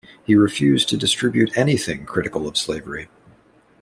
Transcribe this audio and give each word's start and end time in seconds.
He 0.25 0.33
refused 0.33 0.89
to 0.89 0.97
distribute 0.97 1.55
anything 1.55 2.07
critical 2.07 2.47
of 2.47 2.57
slavery. 2.57 3.07